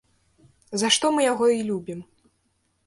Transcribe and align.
За 0.83 0.87
што 0.95 1.05
мы 1.17 1.21
яго 1.31 1.45
і 1.59 1.63
любім. 1.69 1.99